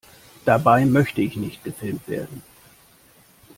Dabei 0.45 0.83
möchte 0.87 1.21
ich 1.21 1.35
nicht 1.35 1.63
gefilmt 1.63 2.07
werden! 2.07 2.41